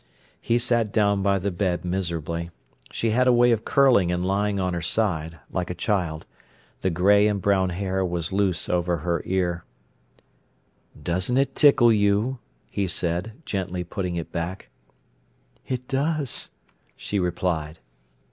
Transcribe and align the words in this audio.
He 0.41 0.57
sat 0.57 0.91
down 0.91 1.21
by 1.21 1.37
the 1.37 1.51
bed, 1.51 1.85
miserably. 1.85 2.49
She 2.91 3.11
had 3.11 3.27
a 3.27 3.31
way 3.31 3.51
of 3.51 3.63
curling 3.63 4.11
and 4.11 4.25
lying 4.25 4.59
on 4.59 4.73
her 4.73 4.81
side, 4.81 5.37
like 5.51 5.69
a 5.69 5.75
child. 5.75 6.25
The 6.79 6.89
grey 6.89 7.27
and 7.27 7.39
brown 7.39 7.69
hair 7.69 8.03
was 8.03 8.33
loose 8.33 8.67
over 8.67 8.97
her 9.05 9.21
ear. 9.27 9.63
"Doesn't 10.99 11.37
it 11.37 11.55
tickle 11.55 11.93
you?" 11.93 12.39
he 12.71 12.87
said, 12.87 13.43
gently 13.45 13.83
putting 13.83 14.15
it 14.15 14.31
back. 14.31 14.69
"It 15.67 15.87
does," 15.87 16.49
she 16.95 17.19
replied. 17.19 17.77